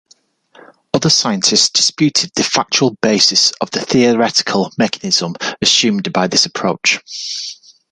[0.95, 6.99] Other scientists disputed the factual basis of the theoretical mechanism assumed by this approach.